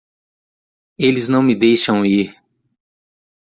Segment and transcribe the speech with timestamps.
[0.97, 2.35] Eles não me deixam ir!